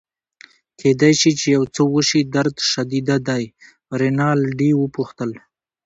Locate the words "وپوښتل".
4.77-5.31